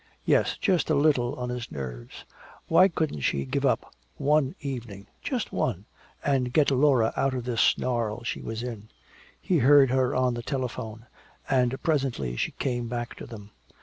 Yes, 0.25 0.57
just 0.57 0.89
a 0.89 0.95
little 0.95 1.35
on 1.35 1.49
his 1.49 1.71
nerves! 1.71 2.25
Why 2.67 2.87
couldn't 2.87 3.19
she 3.21 3.45
give 3.45 3.63
up 3.67 3.93
one 4.17 4.55
evening, 4.59 5.05
just 5.21 5.53
one, 5.53 5.85
and 6.25 6.51
get 6.51 6.71
Laura 6.71 7.13
out 7.15 7.35
of 7.35 7.43
this 7.43 7.61
snarl 7.61 8.23
she 8.23 8.41
was 8.41 8.63
in? 8.63 8.89
He 9.39 9.59
heard 9.59 9.91
her 9.91 10.15
at 10.15 10.33
the 10.33 10.41
telephone, 10.41 11.05
and 11.47 11.79
presently 11.83 12.35
she 12.35 12.49
came 12.53 12.87
back 12.87 13.13
to 13.17 13.27
them. 13.27 13.51